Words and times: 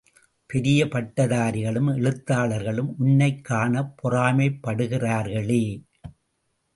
பெரிய 0.49 0.87
பட்டதாரிகளும் 0.87 1.87
எழுத்தாளர்களும் 1.87 2.95
உன்னைக் 2.97 3.43
காணப் 3.43 3.93
பொறாமைப் 3.97 4.59
படுகிறார்களே! 4.67 5.63